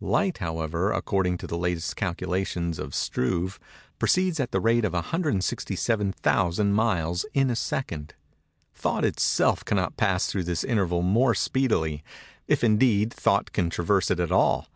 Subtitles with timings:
[0.00, 3.60] Light, however, according to the latest calculations of Struve,
[4.00, 8.14] proceeds at the rate of 167,000 miles in a second.
[8.74, 14.32] Thought itself cannot pass through this interval more speedily—if, indeed, thought can traverse it at
[14.32, 14.66] all.